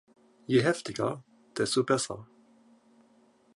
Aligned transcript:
Je 0.47 0.61
heftiger, 0.67 1.19
desto 1.53 1.83
besser! 1.93 2.25